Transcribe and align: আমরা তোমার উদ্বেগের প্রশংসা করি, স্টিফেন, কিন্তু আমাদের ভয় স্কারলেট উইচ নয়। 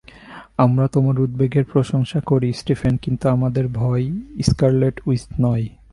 আমরা 0.57 0.85
তোমার 0.87 1.15
উদ্বেগের 1.19 1.65
প্রশংসা 1.65 2.19
করি, 2.25 2.49
স্টিফেন, 2.53 2.93
কিন্তু 2.97 3.25
আমাদের 3.29 3.65
ভয় 3.73 4.05
স্কারলেট 4.41 4.95
উইচ 5.05 5.23
নয়। 5.41 5.65